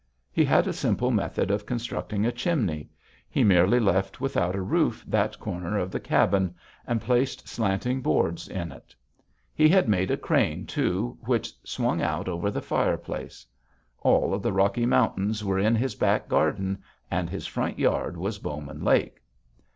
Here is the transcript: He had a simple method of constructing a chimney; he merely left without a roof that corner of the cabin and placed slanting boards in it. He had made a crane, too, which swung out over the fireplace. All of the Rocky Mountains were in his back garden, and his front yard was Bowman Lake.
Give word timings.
He 0.31 0.43
had 0.43 0.65
a 0.65 0.73
simple 0.73 1.11
method 1.11 1.51
of 1.51 1.67
constructing 1.67 2.25
a 2.25 2.31
chimney; 2.31 2.89
he 3.29 3.43
merely 3.43 3.79
left 3.79 4.19
without 4.19 4.55
a 4.55 4.61
roof 4.63 5.05
that 5.07 5.37
corner 5.39 5.77
of 5.77 5.91
the 5.91 5.99
cabin 5.99 6.55
and 6.87 6.99
placed 6.99 7.47
slanting 7.47 8.01
boards 8.01 8.47
in 8.47 8.71
it. 8.71 8.95
He 9.53 9.69
had 9.69 9.87
made 9.87 10.09
a 10.09 10.17
crane, 10.17 10.65
too, 10.65 11.19
which 11.21 11.53
swung 11.63 12.01
out 12.01 12.27
over 12.27 12.49
the 12.49 12.63
fireplace. 12.63 13.45
All 13.99 14.33
of 14.33 14.41
the 14.41 14.51
Rocky 14.53 14.87
Mountains 14.87 15.45
were 15.45 15.59
in 15.59 15.75
his 15.75 15.93
back 15.93 16.27
garden, 16.27 16.81
and 17.11 17.29
his 17.29 17.45
front 17.45 17.77
yard 17.77 18.17
was 18.17 18.39
Bowman 18.39 18.83
Lake. 18.83 19.21